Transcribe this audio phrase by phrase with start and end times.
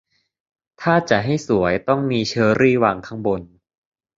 [0.81, 3.41] ถ้าจะให้สวยต้องมีเชอร์รี่วางข้างบน